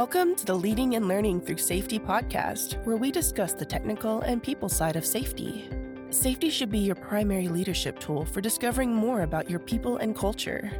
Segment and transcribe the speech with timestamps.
[0.00, 4.42] Welcome to the Leading and Learning Through Safety podcast, where we discuss the technical and
[4.42, 5.68] people side of safety.
[6.08, 10.72] Safety should be your primary leadership tool for discovering more about your people and culture.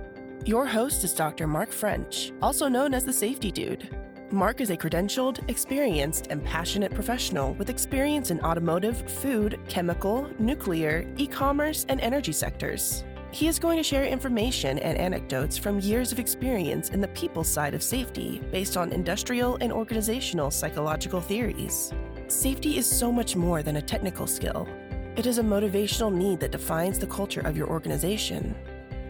[0.46, 1.46] Your host is Dr.
[1.46, 3.94] Mark French, also known as the Safety Dude.
[4.30, 11.06] Mark is a credentialed, experienced, and passionate professional with experience in automotive, food, chemical, nuclear,
[11.18, 13.04] e commerce, and energy sectors.
[13.32, 17.44] He is going to share information and anecdotes from years of experience in the people
[17.44, 21.92] side of safety based on industrial and organizational psychological theories.
[22.26, 24.68] Safety is so much more than a technical skill.
[25.16, 28.54] It is a motivational need that defines the culture of your organization.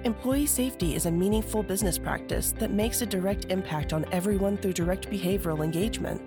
[0.05, 4.75] Employee safety is a meaningful business practice that makes a direct impact on everyone through
[4.75, 6.20] direct behavioral engagement.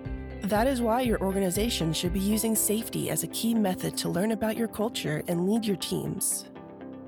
[0.48, 4.32] That is why your organization should be using safety as a key method to learn
[4.32, 6.46] about your culture and lead your teams.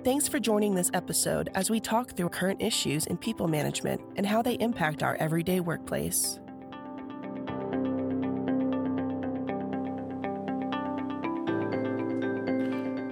[0.07, 4.25] Thanks for joining this episode as we talk through current issues in people management and
[4.25, 6.39] how they impact our everyday workplace.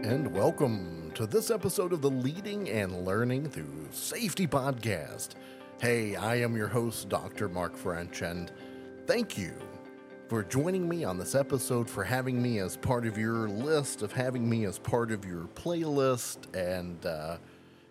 [0.04, 5.30] And welcome to this episode of the Leading and Learning Through Safety podcast.
[5.80, 7.48] Hey, I am your host, Dr.
[7.48, 8.52] Mark French, and
[9.08, 9.54] thank you
[10.34, 14.12] for joining me on this episode, for having me as part of your list, of
[14.12, 16.52] having me as part of your playlist.
[16.52, 17.36] And uh,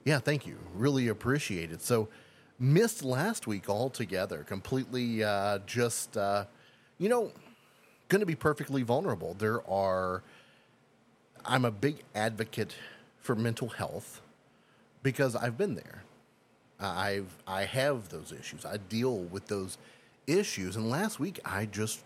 [0.04, 0.58] yeah, thank you.
[0.76, 1.82] Really appreciate it.
[1.82, 2.10] So,
[2.60, 6.44] missed last week altogether, completely uh, just, uh,
[6.98, 7.32] you know,
[8.10, 9.36] going to be perfectly vulnerable.
[9.36, 10.22] There are,
[11.46, 12.76] I'm a big advocate
[13.22, 14.20] for mental health
[15.02, 16.04] because I've been there.
[16.78, 18.66] I've I have those issues.
[18.66, 19.78] I deal with those
[20.28, 20.76] issues.
[20.76, 22.04] And last week I just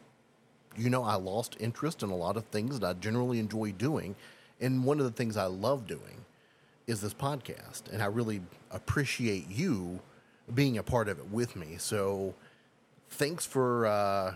[0.77, 4.15] you know, I lost interest in a lot of things that I generally enjoy doing.
[4.59, 6.25] And one of the things I love doing
[6.85, 7.91] is this podcast.
[7.91, 9.99] And I really appreciate you
[10.53, 11.75] being a part of it with me.
[11.77, 12.33] So
[13.09, 14.35] thanks for uh,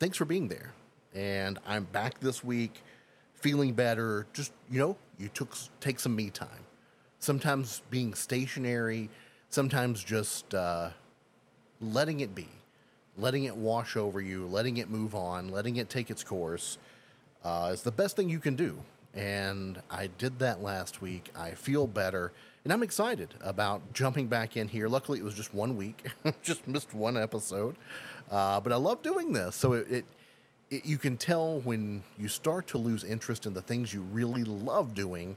[0.00, 0.72] thanks for being there.
[1.14, 2.82] And I'm back this week
[3.34, 4.26] feeling better.
[4.32, 6.48] Just, you know, you took take some me time.
[7.18, 9.08] Sometimes being stationary,
[9.48, 10.90] sometimes just uh,
[11.80, 12.48] letting it be
[13.18, 16.78] letting it wash over you, letting it move on, letting it take its course
[17.44, 18.78] uh, is the best thing you can do.
[19.14, 21.30] And I did that last week.
[21.34, 22.32] I feel better.
[22.64, 24.88] And I'm excited about jumping back in here.
[24.88, 26.06] Luckily, it was just one week,
[26.42, 27.76] just missed one episode.
[28.30, 29.56] Uh, but I love doing this.
[29.56, 30.04] So it, it,
[30.70, 34.44] it, you can tell when you start to lose interest in the things you really
[34.44, 35.36] love doing.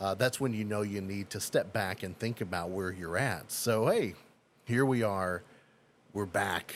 [0.00, 3.18] Uh, that's when you know you need to step back and think about where you're
[3.18, 3.52] at.
[3.52, 4.14] So, hey,
[4.64, 5.42] here we are.
[6.12, 6.74] We're back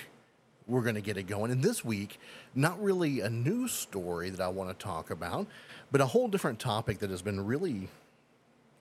[0.66, 1.50] we're going to get it going.
[1.50, 2.19] And this week,
[2.54, 5.47] not really a news story that I want to talk about,
[5.93, 7.88] but a whole different topic that has been really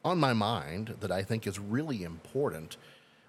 [0.03, 2.77] on my mind that I think is really important,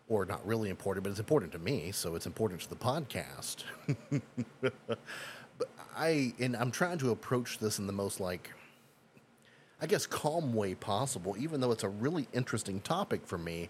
[0.08, 3.64] or not really important, but it's important to me, so it's important to the podcast.
[4.60, 4.72] but
[5.96, 8.52] I and I'm trying to approach this in the most like
[9.80, 13.68] I guess calm way possible, even though it's a really interesting topic for me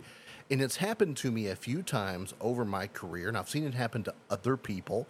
[0.51, 3.75] and it's happened to me a few times over my career, and I've seen it
[3.75, 5.07] happen to other people.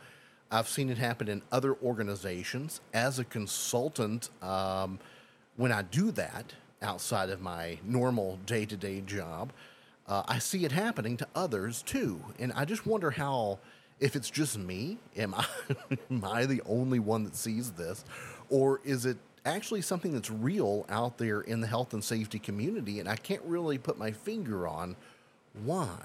[0.50, 2.80] I've seen it happen in other organizations.
[2.94, 4.98] As a consultant, um,
[5.56, 9.52] when I do that outside of my normal day to day job,
[10.06, 12.20] uh, I see it happening to others too.
[12.38, 13.58] And I just wonder how,
[13.98, 15.46] if it's just me, am I,
[16.10, 18.04] am I the only one that sees this?
[18.48, 23.00] Or is it actually something that's real out there in the health and safety community?
[23.00, 24.96] And I can't really put my finger on
[25.64, 25.98] why?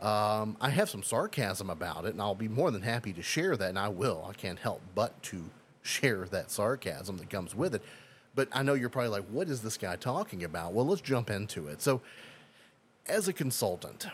[0.00, 3.56] Um, I have some sarcasm about it, and I'll be more than happy to share
[3.56, 4.26] that, and I will.
[4.28, 5.44] I can't help but to
[5.82, 7.82] share that sarcasm that comes with it.
[8.34, 10.72] But I know you're probably like, what is this guy talking about?
[10.72, 11.80] Well, let's jump into it.
[11.80, 12.00] So,
[13.06, 14.06] as a consultant,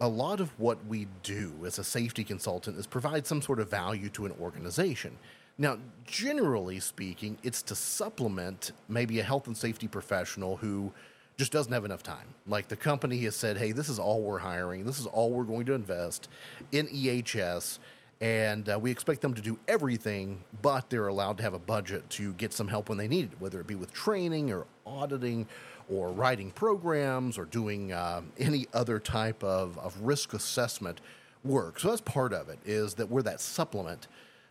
[0.00, 3.70] a lot of what we do as a safety consultant is provide some sort of
[3.70, 5.16] value to an organization.
[5.58, 10.92] Now, generally speaking, it's to supplement maybe a health and safety professional who
[11.40, 12.34] just doesn't have enough time.
[12.46, 15.44] Like the company has said, hey, this is all we're hiring, this is all we're
[15.44, 16.28] going to invest
[16.70, 17.78] in EHS.
[18.20, 22.08] And uh, we expect them to do everything, but they're allowed to have a budget
[22.10, 25.46] to get some help when they need it, whether it be with training or auditing
[25.88, 31.00] or writing programs or doing uh, any other type of, of risk assessment
[31.42, 31.80] work.
[31.80, 34.08] So that's part of it, is that we're that supplement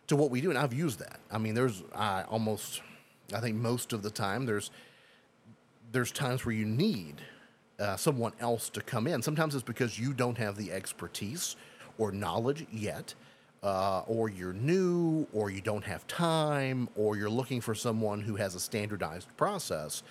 [0.08, 0.50] to what we do.
[0.50, 1.20] And I've used that.
[1.30, 2.82] I mean, there's almost,
[3.32, 4.72] I think most of the time, there's
[5.92, 7.20] there's times where you need
[7.78, 9.22] uh, someone else to come in.
[9.22, 11.56] Sometimes it's because you don't have the expertise
[11.98, 13.14] or knowledge yet,
[13.62, 18.36] uh, or you're new, or you don't have time, or you're looking for someone who
[18.36, 20.02] has a standardized process.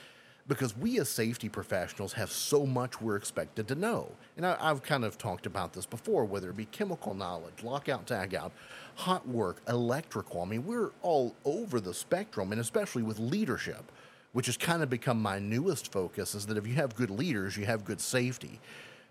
[0.47, 4.11] because we as safety professionals have so much we're expected to know.
[4.35, 8.07] And I, have kind of talked about this before, whether it be chemical knowledge, lockout,
[8.07, 8.51] tagout,
[8.95, 10.41] hot work, electrical.
[10.41, 13.91] I mean, we're all over the spectrum, and especially with leadership,
[14.31, 17.57] which has kind of become my newest focus is that if you have good leaders,
[17.57, 18.59] you have good safety.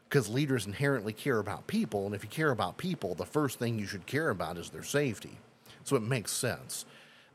[0.09, 3.79] Because leaders inherently care about people, and if you care about people, the first thing
[3.79, 5.37] you should care about is their safety.
[5.85, 6.87] So it makes sense.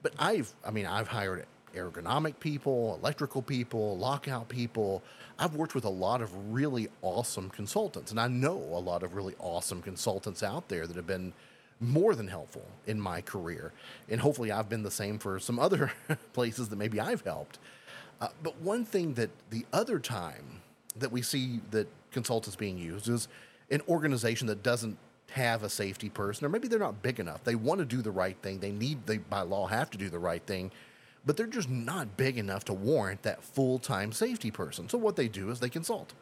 [0.02, 1.46] But I've, I mean, I've hired
[1.76, 5.04] ergonomic people, electrical people, lockout people.
[5.38, 9.16] I've worked with a lot of really awesome consultants, and I know a lot of
[9.16, 11.34] really awesome consultants out there that have been
[11.84, 13.72] more than helpful in my career.
[14.10, 15.92] And hopefully, I've been the same for some other
[16.34, 17.60] places that maybe I've helped.
[18.22, 20.62] Uh, but one thing that the other time
[20.96, 23.28] that we see that consultants being used is
[23.72, 24.98] an organization that doesn't
[25.32, 27.44] have a safety person, or maybe they're not big enough.
[27.44, 28.60] They want to do the right thing.
[28.60, 30.72] They need, they by law have to do the right thing
[31.26, 34.90] but they're just not big enough to warrant that full time safety person.
[34.90, 36.14] So what they do is they consult.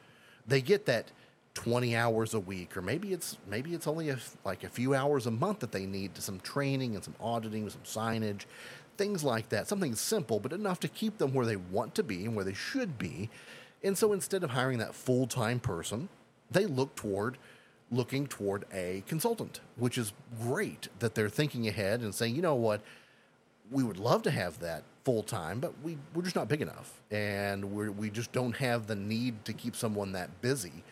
[0.48, 1.12] They get that
[1.54, 5.28] 20 hours a week, or maybe it's maybe it's only a, like a few hours
[5.28, 8.46] a month that they need to some training and some auditing, some signage,
[8.98, 9.68] things like that.
[9.68, 12.54] Something simple, but enough to keep them where they want to be and where they
[12.54, 13.30] should be.
[13.84, 16.10] And so instead of hiring that full time person,
[16.50, 17.38] they look toward
[17.92, 22.56] looking toward a consultant, which is great that they're thinking ahead and saying, you know
[22.56, 22.82] what,
[23.70, 27.02] we would love to have that full time, but we, we're just not big enough.
[27.12, 30.84] And we we just don't have the need to keep someone that busy.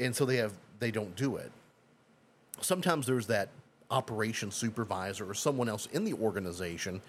[0.00, 1.50] And so they have they don't do it.
[2.60, 3.48] Sometimes there's that
[3.90, 7.00] operation supervisor or someone else in the organization,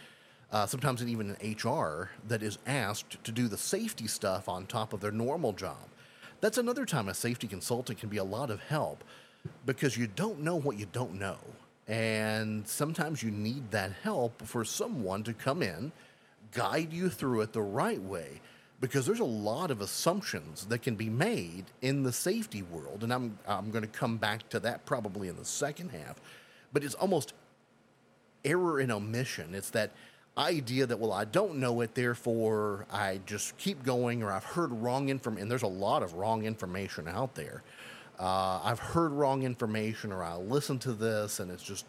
[0.51, 4.93] uh, sometimes even an HR, that is asked to do the safety stuff on top
[4.93, 5.77] of their normal job.
[6.41, 9.03] That's another time a safety consultant can be a lot of help
[9.65, 11.37] because you don't know what you don't know.
[11.87, 15.91] And sometimes you need that help for someone to come in
[16.51, 18.41] guide you through it the right way
[18.81, 23.13] because there's a lot of assumptions that can be made in the safety world and
[23.13, 26.19] I'm I'm going to come back to that probably in the second half
[26.71, 27.33] but it's almost
[28.45, 29.55] error and omission.
[29.55, 29.91] It's that
[30.37, 34.71] idea that well I don't know it therefore I just keep going or I've heard
[34.71, 37.63] wrong information and there's a lot of wrong information out there.
[38.19, 41.85] Uh, I've heard wrong information or I listen to this and it's just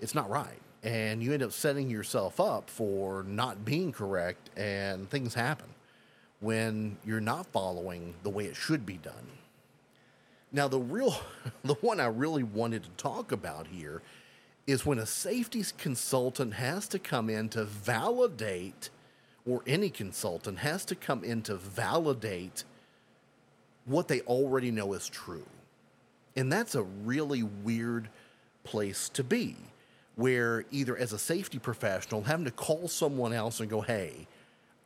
[0.00, 0.60] it's not right.
[0.82, 5.66] And you end up setting yourself up for not being correct and things happen
[6.40, 9.26] when you're not following the way it should be done.
[10.52, 11.16] Now the real
[11.64, 14.02] the one I really wanted to talk about here
[14.66, 18.90] is when a safety consultant has to come in to validate
[19.46, 22.64] or any consultant has to come in to validate
[23.84, 25.46] what they already know is true.
[26.34, 28.08] And that's a really weird
[28.64, 29.56] place to be
[30.16, 34.26] where either as a safety professional having to call someone else and go, hey,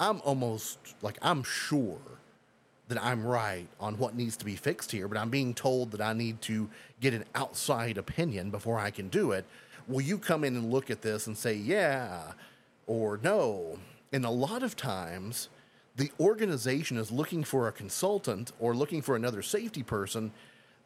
[0.00, 1.99] I'm almost like I'm sure
[2.88, 6.00] that I'm right on what needs to be fixed here, but I'm being told that
[6.00, 6.69] I need to
[7.00, 9.45] get an outside opinion before I can do it.
[9.87, 12.33] Will you come in and look at this and say, yeah
[12.87, 13.78] or no?
[14.12, 15.49] And a lot of times,
[15.97, 20.33] the organization is looking for a consultant or looking for another safety person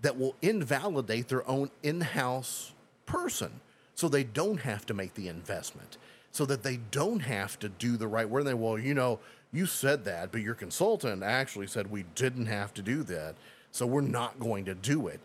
[0.01, 2.73] that will invalidate their own in house
[3.07, 3.61] person
[3.95, 5.97] so they don't have to make the investment,
[6.35, 8.45] so that they don't have to do the right work.
[8.45, 9.21] They, well, you know,
[9.53, 13.37] you said that, but your consultant actually said we didn't have to do that,
[13.71, 15.21] so we're not going to do it.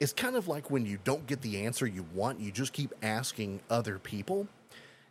[0.00, 2.94] It's kind of like when you don't get the answer you want, you just keep
[3.02, 4.48] asking other people,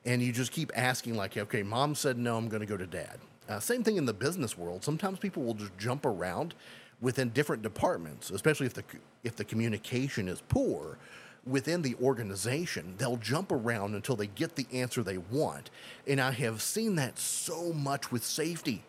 [0.03, 2.87] and you just keep asking, like, okay, mom said no, I'm going to go to
[2.87, 3.19] dad.
[3.47, 4.83] Uh, same thing in the business world.
[4.83, 6.55] Sometimes people will just jump around
[7.01, 8.83] within different departments, especially if the
[9.23, 10.97] if the communication is poor
[11.45, 15.69] within the organization, they'll jump around until they get the answer they want.
[16.07, 18.83] And I have seen that so much with safety.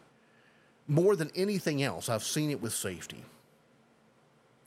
[0.88, 3.25] More than anything else, I've seen it with safety.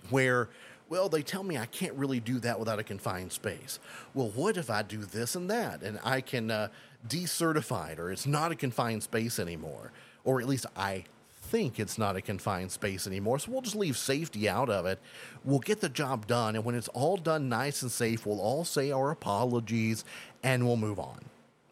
[0.10, 0.50] Where,
[0.88, 3.80] well, they tell me I can't really do that without a confined space.
[4.14, 6.68] Well, what if I do this and that and I can uh,
[7.08, 9.92] decertify it or it's not a confined space anymore?
[10.24, 11.06] Or at least I
[11.50, 13.40] think it's not a confined space anymore.
[13.40, 15.00] So we'll just leave safety out of it.
[15.44, 16.56] We'll get the job done.
[16.56, 20.06] And when it's all done nice and safe, we'll all say our apologies
[20.44, 21.20] and we'll move on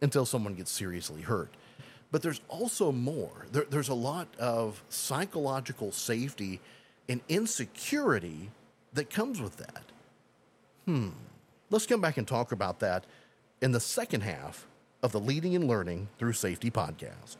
[0.02, 1.50] until someone gets seriously hurt.
[2.12, 3.46] But there's also more.
[3.52, 6.60] There, there's a lot of psychological safety
[7.08, 8.50] and insecurity
[8.94, 9.84] that comes with that.
[10.86, 11.10] Hmm.
[11.70, 13.06] Let's come back and talk about that
[13.62, 14.66] in the second half
[15.04, 17.38] of the Leading and Learning Through Safety podcast.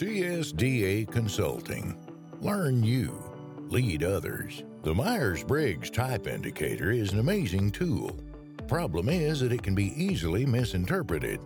[0.00, 1.94] TSDA Consulting.
[2.40, 3.22] Learn you,
[3.68, 4.62] lead others.
[4.82, 8.18] The Myers Briggs Type Indicator is an amazing tool.
[8.66, 11.38] Problem is that it can be easily misinterpreted.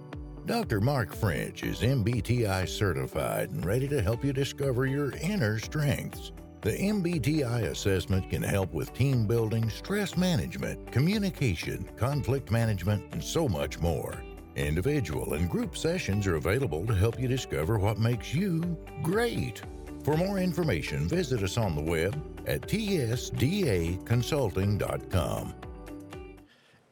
[0.46, 0.80] Dr.
[0.80, 6.30] Mark French is MBTI certified and ready to help you discover your inner strengths.
[6.60, 13.48] The MBTI assessment can help with team building, stress management, communication, conflict management, and so
[13.48, 14.22] much more.
[14.56, 19.60] Individual and group sessions are available to help you discover what makes you great.
[20.04, 25.54] For more information, visit us on the web at tsdaconsulting.com.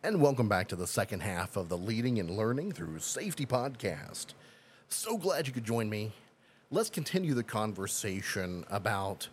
[0.03, 4.35] And welcome back to the second half of the Leading and Learning Through Safety podcast.
[4.89, 6.11] So glad you could join me.
[6.73, 9.29] Let's continue the conversation about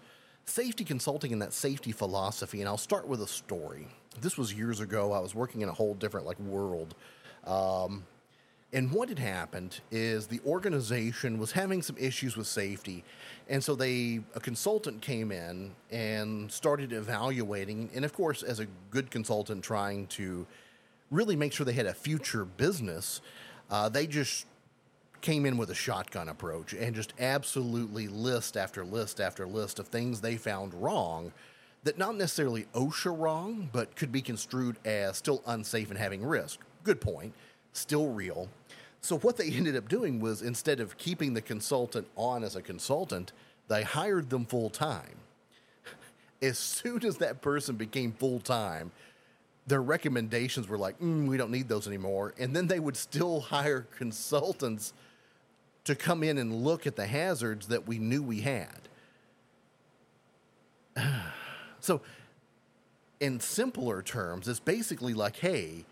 [0.45, 2.59] safety consulting and that safety philosophy.
[2.59, 3.88] And I'll start with a story.
[4.21, 5.13] This was years ago.
[5.13, 6.93] I was working in a whole different like world.
[7.45, 8.03] Um,
[8.71, 13.03] and what had happened is the organization was having some issues with safety.
[13.47, 18.67] And so they a consultant came in and started evaluating and of course as a
[18.91, 20.45] good consultant trying to
[21.09, 23.21] really make sure they had a future business,
[23.71, 24.45] uh, they just
[25.21, 29.88] came in with a shotgun approach and just absolutely list after list after list of
[29.88, 31.33] things they found wrong
[31.83, 36.59] that not necessarily OSHA wrong, but could be construed as still unsafe and having risk.
[36.83, 37.33] Good point.
[37.73, 38.49] Still real
[39.01, 42.61] so what they ended up doing was instead of keeping the consultant on as a
[42.61, 43.31] consultant,
[43.67, 45.17] they hired them full time.
[46.41, 48.91] As soon as that person became full time,
[49.67, 52.33] their recommendations were like, mm, we don't need those anymore.
[52.39, 54.93] And then they would still hire consultants
[55.83, 58.79] to come in and look at the hazards that we knew we had.
[61.79, 62.01] so,
[63.19, 65.85] in simpler terms, it's basically like, hey,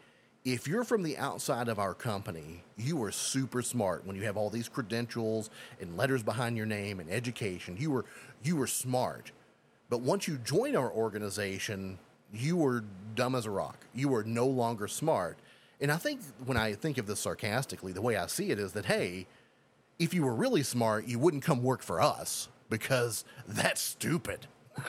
[0.47, 4.37] if you're from the outside of our company, you are super smart when you have
[4.37, 5.49] all these credentials
[5.81, 7.75] and letters behind your name and education.
[7.77, 8.05] You were
[8.43, 9.33] you were smart.
[9.89, 11.99] But once you join our organization,
[12.33, 13.85] you were dumb as a rock.
[13.93, 15.37] You were no longer smart.
[15.81, 18.71] And I think when I think of this sarcastically, the way I see it is
[18.71, 19.27] that hey,
[19.99, 24.47] if you were really smart, you wouldn't come work for us because that's stupid.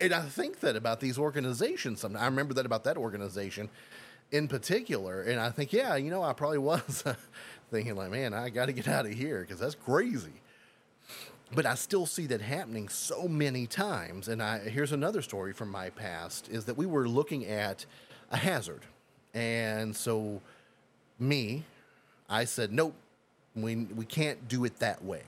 [0.00, 2.00] And I think that about these organizations.
[2.00, 3.70] Sometimes I remember that about that organization
[4.30, 5.22] in particular.
[5.22, 7.04] And I think, yeah, you know, I probably was
[7.70, 10.42] thinking, like, man, I got to get out of here because that's crazy.
[11.54, 14.28] But I still see that happening so many times.
[14.28, 17.86] And I, here's another story from my past is that we were looking at
[18.32, 18.82] a hazard.
[19.32, 20.40] And so,
[21.18, 21.64] me,
[22.28, 22.94] I said, nope,
[23.54, 25.22] we, we can't do it that way.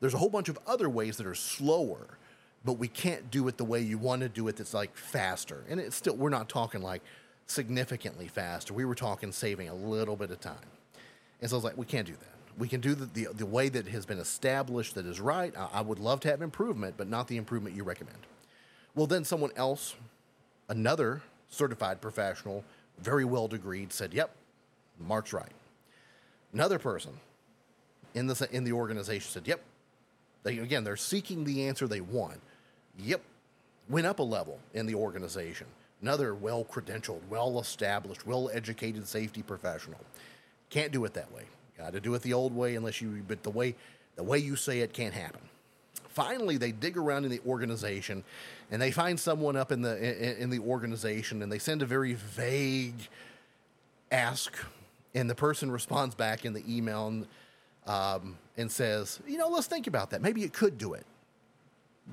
[0.00, 2.18] There's a whole bunch of other ways that are slower
[2.64, 5.64] but we can't do it the way you want to do it that's like faster.
[5.68, 7.02] And it's still, we're not talking like
[7.46, 8.72] significantly faster.
[8.72, 10.56] We were talking saving a little bit of time.
[11.40, 12.28] And so I was like, we can't do that.
[12.58, 15.52] We can do the, the, the way that has been established that is right.
[15.56, 18.18] I, I would love to have improvement, but not the improvement you recommend.
[18.94, 19.94] Well, then someone else,
[20.68, 22.62] another certified professional,
[22.98, 24.34] very well degreed, said, yep,
[25.00, 25.52] Mark's right.
[26.52, 27.12] Another person
[28.14, 29.60] in the, in the organization said, yep,
[30.42, 32.40] they, again, they're seeking the answer they want.
[32.98, 33.20] Yep.
[33.88, 35.66] Went up a level in the organization.
[36.00, 40.00] Another well credentialed, well established, well educated safety professional.
[40.70, 41.44] Can't do it that way.
[41.78, 43.74] Got to do it the old way unless you, but the way,
[44.16, 45.40] the way you say it can't happen.
[46.08, 48.22] Finally, they dig around in the organization
[48.70, 51.86] and they find someone up in the, in, in the organization and they send a
[51.86, 53.08] very vague
[54.10, 54.56] ask.
[55.14, 57.26] And the person responds back in the email and,
[57.86, 60.22] um, and says, you know, let's think about that.
[60.22, 61.06] Maybe it could do it.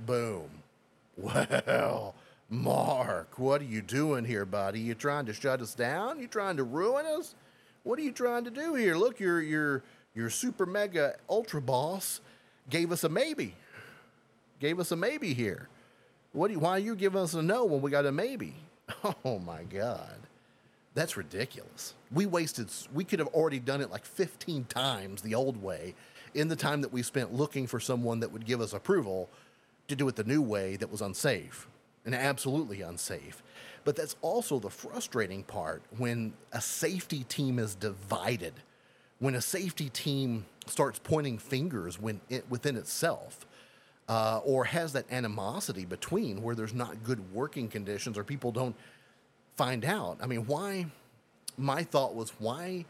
[0.06, 0.50] Boom.
[1.22, 2.16] Well,
[2.50, 4.80] Mark, what are you doing here, buddy?
[4.80, 6.20] You trying to shut us down?
[6.20, 7.36] You trying to ruin us?
[7.84, 8.96] What are you trying to do here?
[8.96, 9.84] Look, your your
[10.16, 12.22] your super mega ultra boss
[12.70, 13.56] gave us a maybe.
[14.60, 15.68] Gave us a maybe here.
[16.32, 18.56] What do you, why are you giving us a no when we got a maybe?
[19.24, 20.18] Oh my god.
[20.96, 21.94] That's ridiculous.
[22.12, 25.96] We wasted we could have already done it like 15 times the old way
[26.34, 29.30] in the time that we spent looking for someone that would give us approval
[29.90, 31.68] to do it the new way that was unsafe
[32.06, 33.44] and absolutely unsafe.
[33.84, 38.54] But that's also the frustrating part when a safety team is divided,
[39.20, 43.46] when a safety team starts pointing fingers when it, within itself.
[44.08, 48.76] Uh, or has that animosity between where there's not good working conditions or people don't
[49.60, 50.18] find out.
[50.22, 50.86] I mean, why?
[51.58, 52.86] My thought was, why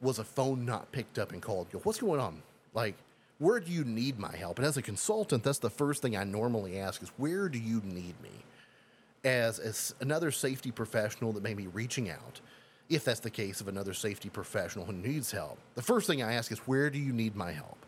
[0.00, 1.68] was a phone not picked up and called?
[1.82, 2.42] What's going on?
[2.72, 2.96] Like,
[3.42, 4.58] where do you need my help?
[4.58, 7.80] And as a consultant, that's the first thing I normally ask is, where do you
[7.84, 8.30] need me?
[9.24, 12.40] As, as another safety professional that may be reaching out,
[12.88, 16.34] if that's the case of another safety professional who needs help, the first thing I
[16.34, 17.84] ask is, where do you need my help?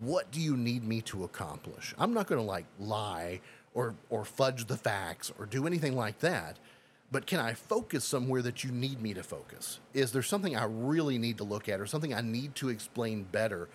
[0.00, 1.94] What do you need me to accomplish?
[1.98, 3.40] I'm not going to like lie
[3.72, 6.58] or, or fudge the facts or do anything like that.
[7.12, 9.80] but can I focus somewhere that you need me to focus?
[9.94, 13.24] Is there something I really need to look at or something I need to explain
[13.24, 13.68] better?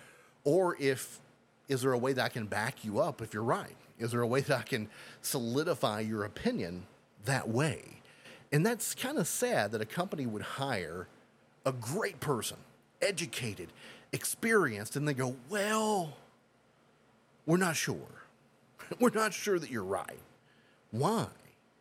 [0.46, 1.20] Or if
[1.68, 3.76] is there a way that I can back you up if you're right?
[3.98, 4.88] Is there a way that I can
[5.20, 6.86] solidify your opinion
[7.26, 7.82] that way?
[8.52, 11.08] And that's kind of sad that a company would hire
[11.66, 12.56] a great person,
[13.02, 13.72] educated,
[14.12, 16.16] experienced, and they go, Well,
[17.44, 17.96] we're not sure.
[19.00, 20.20] we're not sure that you're right.
[20.92, 21.26] Why?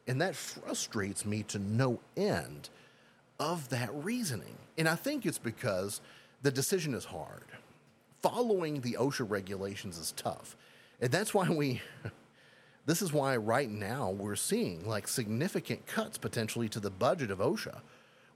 [0.08, 2.70] And that frustrates me to no end
[3.40, 4.56] of that reasoning.
[4.78, 6.02] And I think it's because
[6.42, 7.44] the decision is hard.
[8.22, 10.56] Following the OSHA regulations is tough.
[11.00, 11.82] And that's why we,
[12.86, 17.40] this is why right now we're seeing like significant cuts potentially to the budget of
[17.40, 17.80] OSHA.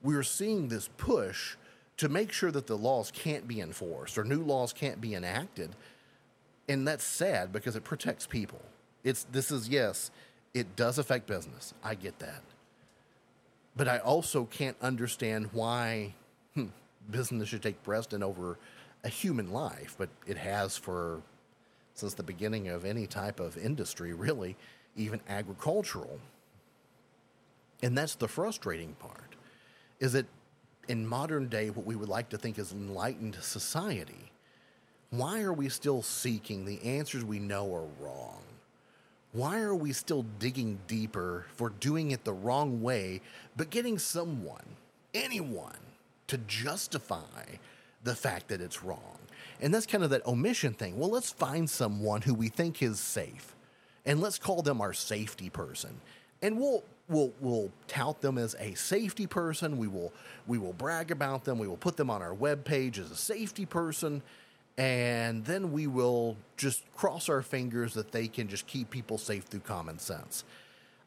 [0.03, 1.55] We're seeing this push
[1.97, 5.75] to make sure that the laws can't be enforced or new laws can't be enacted.
[6.69, 8.61] And that's sad because it protects people.
[9.03, 10.11] It's this is yes,
[10.53, 11.73] it does affect business.
[11.83, 12.43] I get that.
[13.75, 16.13] But I also can't understand why
[16.53, 16.67] hmm,
[17.09, 18.57] business should take precedent over
[19.03, 21.21] a human life, but it has for
[21.93, 24.55] since the beginning of any type of industry, really,
[24.95, 26.19] even agricultural.
[27.83, 29.35] And that's the frustrating part,
[29.99, 30.25] is that
[30.87, 34.31] in modern day, what we would like to think is enlightened society,
[35.09, 38.43] why are we still seeking the answers we know are wrong?
[39.31, 43.21] why are we still digging deeper for doing it the wrong way,
[43.55, 44.65] but getting someone,
[45.13, 45.77] anyone,
[46.27, 47.43] to justify
[48.03, 49.17] the fact that it's wrong?
[49.61, 50.97] And that's kind of that omission thing.
[50.97, 53.55] Well, let's find someone who we think is safe,
[54.05, 55.99] and let's call them our safety person.
[56.41, 59.77] And we'll we'll we'll tout them as a safety person.
[59.77, 60.13] We will
[60.47, 61.59] we will brag about them.
[61.59, 64.21] We will put them on our web page as a safety person
[64.79, 69.43] and then we will just cross our fingers that they can just keep people safe
[69.43, 70.45] through common sense.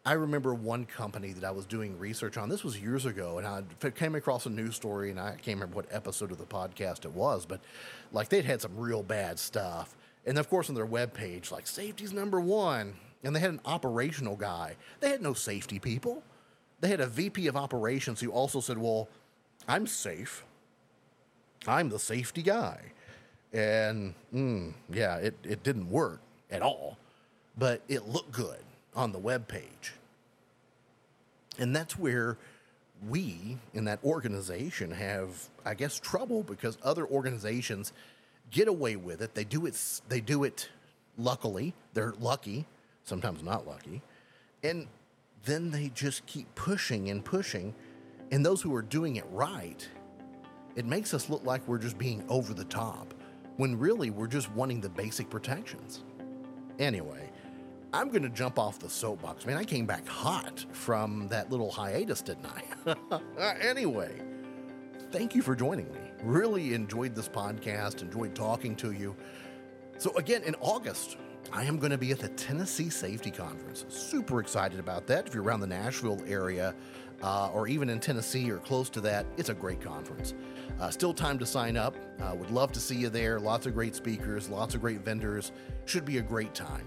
[0.04, 2.48] I remember one company that I was doing research on.
[2.48, 5.76] This was years ago, and I came across a news story, and I can't remember
[5.76, 7.60] what episode of the podcast it was, but
[8.12, 9.94] like they'd had some real bad stuff.
[10.26, 14.34] And of course, on their webpage, like safety's number one, and they had an operational
[14.34, 14.74] guy.
[14.98, 16.24] They had no safety people.
[16.80, 19.08] They had a VP of operations who also said, Well,
[19.68, 20.44] I'm safe.
[21.68, 22.80] I'm the safety guy.
[23.52, 26.98] And mm, yeah, it, it didn't work at all,
[27.56, 29.92] but it looked good on the web page.
[31.58, 32.38] And that's where
[33.08, 37.92] we in that organization have, I guess, trouble because other organizations
[38.50, 39.34] get away with it.
[39.34, 40.00] They do it.
[40.08, 40.68] They do it.
[41.18, 42.66] Luckily, they're lucky.
[43.04, 44.00] Sometimes not lucky,
[44.62, 44.86] and
[45.44, 47.74] then they just keep pushing and pushing.
[48.30, 49.86] And those who are doing it right,
[50.76, 53.12] it makes us look like we're just being over the top
[53.56, 56.04] when really we're just wanting the basic protections.
[56.78, 57.30] Anyway,
[57.94, 59.44] I'm going to jump off the soapbox.
[59.44, 63.20] Man, I came back hot from that little hiatus, didn't I?
[63.60, 64.22] anyway,
[65.10, 66.00] thank you for joining me.
[66.22, 69.14] Really enjoyed this podcast, enjoyed talking to you.
[69.98, 71.18] So, again, in August,
[71.52, 73.84] I am going to be at the Tennessee Safety Conference.
[73.88, 75.26] Super excited about that.
[75.26, 76.74] If you're around the Nashville area
[77.22, 80.32] uh, or even in Tennessee or close to that, it's a great conference.
[80.80, 81.94] Uh, still time to sign up.
[82.22, 83.38] Uh, would love to see you there.
[83.38, 85.52] Lots of great speakers, lots of great vendors.
[85.84, 86.86] Should be a great time.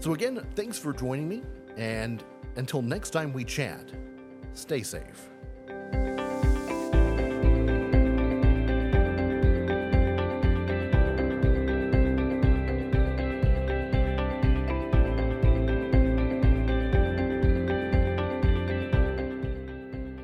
[0.00, 1.42] So, again, thanks for joining me.
[1.76, 2.22] And
[2.56, 3.92] until next time we chat,
[4.54, 5.30] stay safe.